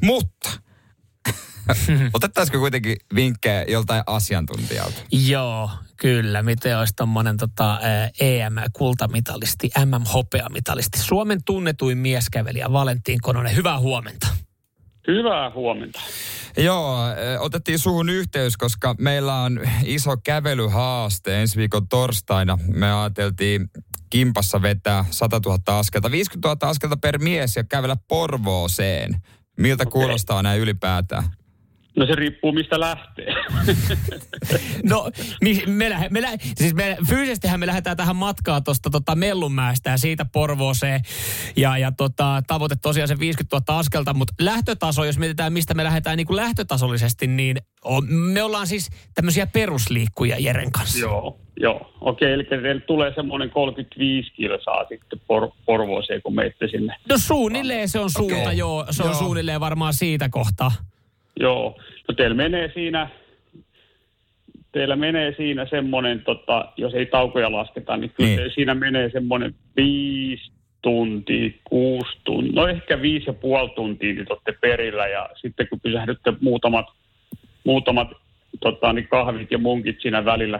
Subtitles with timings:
[0.02, 0.49] Mutta
[2.13, 5.01] otettaisiko kuitenkin vinkkejä joltain asiantuntijalta?
[5.11, 6.43] Joo, kyllä.
[6.43, 7.79] Miten olisi tuommoinen tota,
[8.19, 13.55] EM-kultamitalisti, MM-hopeamitalisti, Suomen tunnetuin mieskävelijä Valentin Kononen.
[13.55, 14.27] Hyvää huomenta.
[15.07, 16.02] Hyvää huomenta.
[16.57, 16.97] Joo,
[17.39, 22.57] otettiin suhun yhteys, koska meillä on iso kävelyhaaste ensi viikon torstaina.
[22.74, 23.69] Me ajateltiin
[24.10, 29.21] kimpassa vetää 100 000 askelta, 50 000 askelta per mies ja kävellä Porvooseen.
[29.57, 29.91] Miltä okay.
[29.91, 31.23] kuulostaa näin ylipäätään?
[31.97, 33.33] No se riippuu mistä lähtee.
[34.91, 39.16] no me, me, lähe, me, lähe, siis me fyysisestihän me lähdetään tähän matkaa tuosta tota
[39.16, 41.02] Mellunmäestä ja siitä Porvooseen.
[41.55, 45.83] Ja, ja tota, tavoite tosiaan se 50 000 askelta, mutta lähtötaso, jos mietitään mistä me
[45.83, 50.99] lähdetään niin kuin lähtötasollisesti, niin on, me ollaan siis tämmöisiä perusliikkuja Jeren kanssa.
[50.99, 51.91] Joo, joo.
[52.01, 56.95] Okei, eli teille tulee semmoinen 35 kilsaa sitten por, Porvooseen, kun menette sinne.
[57.09, 58.53] No suunnilleen se on suunta, okay.
[58.53, 58.85] joo.
[58.89, 59.19] Se on joo.
[59.19, 60.71] suunnilleen varmaan siitä kohtaa.
[61.39, 63.09] Joo, no teillä menee siinä,
[64.71, 68.51] teillä menee siinä semmoinen, tota, jos ei taukoja lasketa, niin kyllä niin.
[68.55, 70.51] siinä menee semmoinen viisi
[70.81, 75.79] tuntia, kuusi tuntia, no ehkä viisi ja puoli tuntia, niin olette perillä ja sitten kun
[75.79, 76.85] pysähdytte muutamat,
[77.63, 78.07] muutamat
[78.59, 80.59] tota, niin kahvit ja munkit siinä välillä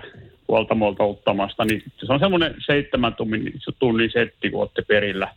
[0.52, 5.28] huoltamolta ottamasta, niin se on semmoinen seitsemän tunnin, tunnin setti, kun olette perillä.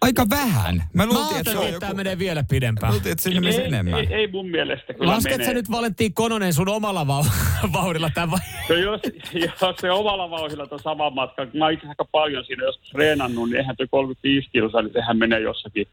[0.00, 0.82] Aika vähän.
[0.94, 1.80] Mä luultiin, että, että joku...
[1.80, 2.92] tämä menee vielä pidempään.
[2.92, 4.00] Luultiin, että siinä menisi enemmän.
[4.00, 5.46] Ei, ei, mun mielestä kyllä Lasket menee.
[5.46, 8.38] sä nyt Valentti Kononen sun omalla vau- vauhdilla tämän vai?
[8.68, 9.00] No jos,
[9.34, 13.56] jos se omalla vauhdilla on sama matka, mä itse aika paljon siinä jos treenannut, niin
[13.56, 15.86] eihän tuo 35 kilsaa, niin sehän menee jossakin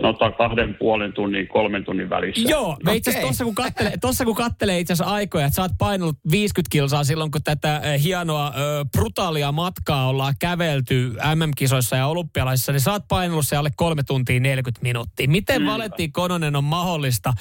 [0.00, 2.48] sanotaan kahden puolen tunnin, kolmen tunnin välissä.
[2.48, 5.62] Joo, me itse asiassa tuossa kun kattelee, tossa kun kattelee itse asiassa aikoja, että sä
[5.62, 8.52] oot painellut 50 kilsaa silloin, kun tätä äh, hienoa,
[8.92, 14.40] brutaalia matkaa ollaan kävelty MM-kisoissa ja olympialaisissa, niin sä oot painellut se alle kolme tuntia
[14.40, 15.28] 40 minuuttia.
[15.28, 15.66] Miten mm.
[15.66, 17.32] Valentti Kononen on mahdollista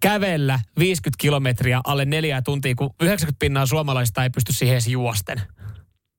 [0.00, 5.40] kävellä 50 kilometriä alle neljä tuntia, kun 90 pinnaa suomalaisista ei pysty siihen edes juosten?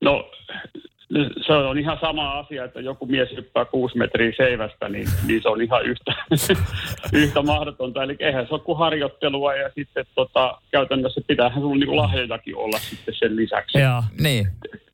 [0.04, 0.30] No
[1.46, 5.48] se on ihan sama asia, että joku mies hyppää kuusi metriä seivästä, niin, niin se
[5.48, 6.14] on ihan yhtä,
[7.12, 8.02] yhtä mahdotonta.
[8.02, 12.78] Eli eihän se ole kuin harjoittelua ja sitten tota, käytännössä pitäähän sinulla niin lahjojakin olla
[12.78, 13.78] sitten sen lisäksi.
[13.78, 14.46] Joo, niin.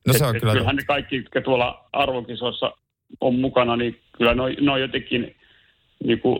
[0.07, 0.53] No se on et, kyllä.
[0.53, 2.73] Kyllähän ne kaikki, jotka tuolla arvokisossa
[3.21, 5.37] on mukana, niin kyllä ne on, ne on jotenkin
[6.05, 6.39] niin kuin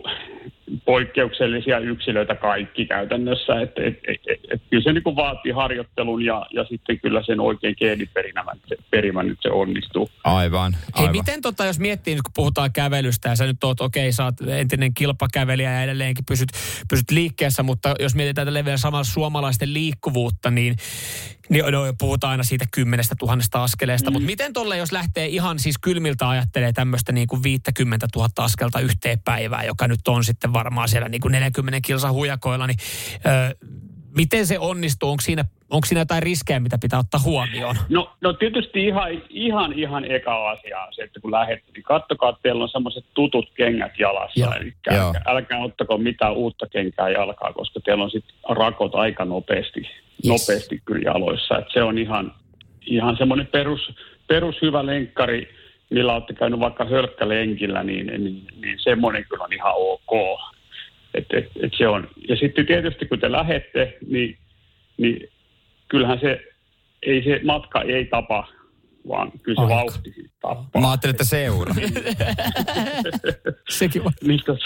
[0.85, 3.61] poikkeuksellisia yksilöitä kaikki käytännössä.
[3.61, 7.39] Että et, et, et, et, kyllä se niin vaatii harjoittelun ja, ja sitten kyllä sen
[7.39, 10.09] oikein geeniperimän se, perimä nyt se onnistuu.
[10.23, 10.43] Aivan.
[10.43, 10.73] aivan.
[10.99, 14.23] Hei, miten tota, jos miettii, kun puhutaan kävelystä ja sä nyt oot, okei, okay, sä
[14.23, 16.49] oot entinen kilpakävelijä ja edelleenkin pysyt,
[16.89, 20.75] pysyt liikkeessä, mutta jos mietitään tätä vielä samalla suomalaisten liikkuvuutta, niin
[21.49, 24.13] niin no, puhutaan aina siitä kymmenestä tuhannesta askeleesta, mm.
[24.13, 28.79] mutta miten tolle, jos lähtee ihan siis kylmiltä ajattelee tämmöistä niin kuin 50 000 askelta
[28.79, 32.77] yhteen päivään, joka nyt on sitten varmaan siellä niin kuin 40 kilsa hujakoilla, niin
[33.25, 33.55] ö,
[34.15, 35.09] miten se onnistuu?
[35.09, 37.75] Onko siinä, onko siinä jotain riskejä, mitä pitää ottaa huomioon?
[37.89, 42.29] No, no tietysti ihan, ihan, ihan eka asia on se, että kun lähdet, niin kattokaa,
[42.29, 44.39] että teillä on semmoiset tutut kengät jalassa.
[44.39, 44.53] Joo.
[44.53, 49.79] Eli älkää, älkää ottako mitään uutta kenkää jalkaa, koska teillä on sitten rakot aika nopeasti,
[49.79, 50.27] yes.
[50.27, 51.57] nopeasti kyllä jaloissa.
[51.57, 52.35] Et se on ihan,
[52.85, 53.95] ihan semmoinen perus,
[54.27, 55.62] perus hyvä lenkkari,
[55.93, 60.39] millä olette käynyt vaikka hölkkälenkillä, niin, niin, niin semmoinen kyllä on ihan ok.
[61.13, 62.07] Et, et, et se on.
[62.29, 64.37] Ja sitten tietysti kun te lähette, niin,
[64.97, 65.29] niin
[65.87, 66.41] kyllähän se,
[67.03, 68.47] ei se matka ei tapa,
[69.07, 69.75] vaan kyllä se Aika.
[69.75, 70.81] vauhti tappaa.
[70.81, 71.73] Mä ajattelin, että seura.
[73.69, 74.11] Sekin on.
[74.21, 74.65] niin, tota,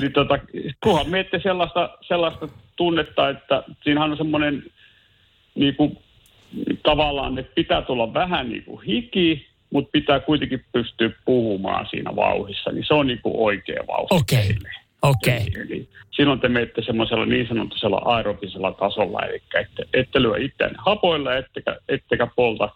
[0.00, 0.38] niin tota,
[0.84, 4.64] kunhan miette sellaista, sellaista tunnetta, että siinähän on semmoinen
[5.54, 5.98] niin kuin,
[6.82, 12.72] tavallaan, että pitää tulla vähän niin kuin hiki, mutta pitää kuitenkin pystyä puhumaan siinä vauhissa,
[12.72, 14.56] niin se on niin kuin oikea vauhti Okei.
[14.60, 14.72] Okay.
[15.02, 15.36] Okei.
[15.36, 15.62] Okay.
[15.62, 20.74] Eli, eli silloin te menette semmoisella niin sanotusella aerobisella tasolla, eli ette, ette lyö itseään
[20.78, 22.68] hapoilla, ettekä, ettekä polta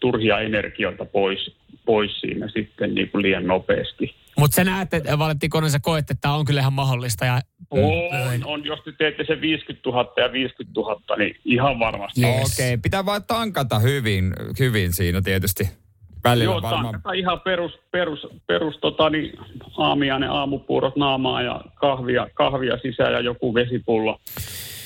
[0.00, 4.14] turhia energioita pois, pois siinä sitten niin kuin liian nopeasti.
[4.38, 7.24] Mutta sä näet, että Valentti Konen, sä koet, että tämä on kyllä ihan mahdollista.
[7.24, 7.40] Ja...
[7.70, 12.20] On, on, jos te teette sen 50 000 ja 50 000, niin ihan varmasti.
[12.20, 12.52] Yes.
[12.52, 12.82] Okei, okay.
[12.82, 15.79] pitää vaan tankata hyvin, hyvin siinä tietysti.
[16.24, 17.00] Välillä Joo, varmaan.
[17.14, 19.38] Ihan perus, perus, perus tota, niin,
[19.76, 24.20] aamiainen, aamupuurot naamaa ja kahvia, kahvia sisään ja joku vesipullo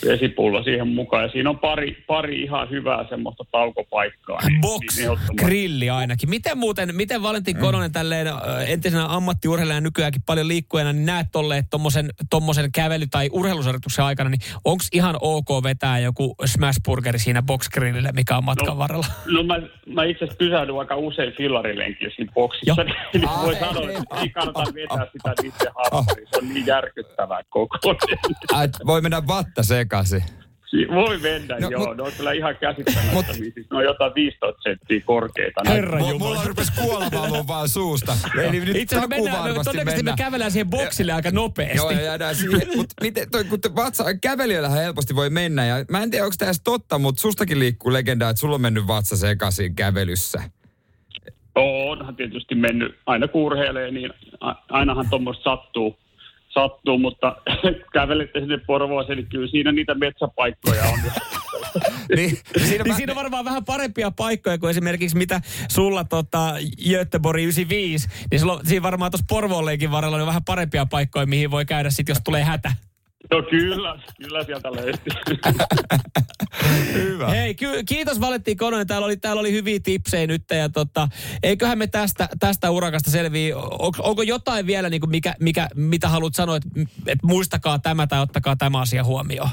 [0.07, 1.23] vesipullo siihen mukaan.
[1.23, 4.39] Ja siinä on pari, pari ihan hyvää semmoista taukopaikkaa.
[4.47, 6.31] Niin, Box niin grilli ainakin.
[6.31, 7.93] Miten muuten, miten Valentin Kononen mm.
[7.93, 8.27] tälleen
[8.67, 14.41] entisenä ammattiurheilijana nykyäänkin paljon liikkujana, niin näet tolleen tommosen, tommosen kävely- tai urheilusarjoituksen aikana, niin
[14.65, 19.07] onko ihan ok vetää joku smashburgeri siinä box grillille, mikä on matkan no, varrella?
[19.27, 19.55] No mä,
[19.87, 22.85] mä itse asiassa pysähdyn aika usein fillarilenkiä siinä boksissa.
[23.13, 26.29] niin voi sanoa, että ei kannata vetää sitä itse haastattelua.
[26.31, 27.79] Se on niin järkyttävää koko
[28.53, 28.71] ajan.
[28.87, 29.63] Voi mennä vatta
[30.03, 30.45] sekaisin.
[30.95, 31.87] Voi mennä, no, joo.
[31.87, 33.51] Mut, ne on kyllä ihan käsittämättömiä.
[33.55, 35.61] Siis ne on jotain 15 senttiä korkeita.
[35.67, 36.19] Herra Jumala.
[36.19, 38.17] Mulla rupesi kuolema vaan suusta.
[38.43, 41.77] Eli nyt Itse asiassa mennään, me, todennäköisesti me kävellään siihen boksille ja, aika nopeasti.
[41.77, 42.69] Joo, ja jäädään siihen.
[42.77, 45.67] Mutta miten, toi, kun vatsa, kävelijöillähän helposti voi mennä.
[45.67, 48.61] Ja mä en tiedä, onko tämä edes totta, mutta sustakin liikkuu legendaa, että sulla on
[48.61, 50.43] mennyt vatsa sekaisin kävelyssä.
[51.55, 52.99] Onhan tietysti mennyt.
[53.07, 54.11] Aina kun urheilee, niin
[54.71, 55.99] ainahan tuommoista sattuu
[56.55, 57.37] sattuu, mutta
[57.93, 60.99] kävelette sinne Porvooseen, niin kyllä siinä niitä metsäpaikkoja on.
[62.17, 66.55] niin, siinä, niin siinä on varmaan vähän parempia paikkoja kuin esimerkiksi mitä sulla tota,
[66.91, 68.09] Göteborg 95.
[68.31, 72.15] Niin sulla, siinä varmaan tuossa Porvoolleikin varrella on vähän parempia paikkoja, mihin voi käydä sitten,
[72.15, 72.73] jos tulee hätä.
[73.31, 75.37] No kyllä, kyllä sieltä löytyy.
[76.93, 77.29] Hyvä.
[77.29, 78.87] Hei, ky- kiitos Valentti Kononen.
[78.87, 80.43] Täällä oli, täällä oli hyviä tipsejä nyt.
[80.51, 81.09] Ja tota,
[81.43, 83.57] eiköhän me tästä, tästä urakasta selviä.
[83.57, 86.69] On, onko jotain vielä, niin kuin mikä, mikä, mitä haluat sanoa, että,
[87.07, 89.49] että muistakaa tämä tai ottakaa tämä asia huomioon?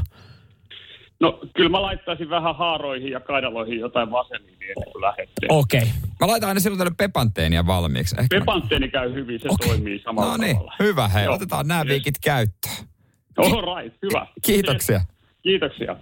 [1.20, 5.48] No kyllä mä laittaisin vähän haaroihin ja kaidaloihin jotain vaseliinia ennen kuin lähdette.
[5.50, 5.82] Okei.
[5.82, 5.94] Okay.
[6.20, 8.16] Mä laitan aina silloin tälle pepanteenia valmiiksi.
[8.20, 8.92] Ehkä Pepanteeni mä...
[8.92, 9.68] käy hyvin, se okay.
[9.68, 10.76] toimii samalla No niin, tavalla.
[10.80, 11.24] hyvä hei.
[11.26, 11.36] Joo.
[11.36, 12.91] Otetaan nämä viikit käyttöön.
[13.38, 14.28] All right, hyvä.
[14.42, 15.02] Kiitoksia.
[15.44, 15.96] Kiitoksia.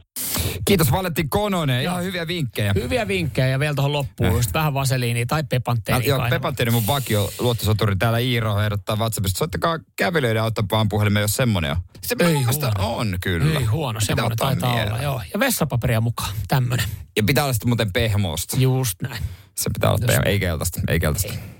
[0.66, 2.72] Kiitos Valetti Kononen, ihan hyviä vinkkejä.
[2.76, 6.06] Hyviä vinkkejä ja vielä tuohon loppuun, just vähän vaseliinia tai pepanteeni.
[6.06, 9.38] Joo, pepanteeni mun vakio luottosoturi täällä Iiro ehdottaa WhatsAppista.
[9.38, 11.78] Soittakaa kävelyiden autopaan puhelimeen, jos semmonen on.
[12.02, 12.98] Se Ei huono.
[12.98, 13.60] on kyllä.
[13.60, 14.94] Ei huono, semmonen taitaa mieleen.
[14.94, 15.22] olla, joo.
[15.34, 16.86] Ja vessapaperia mukaan, tämmönen.
[17.18, 18.58] Ja pitää olla sitten muuten pehmosta.
[18.60, 19.24] Just näin.
[19.56, 21.34] Se pitää olla pehmosta, ei keltaista, ei keltaista.
[21.34, 21.40] Ei.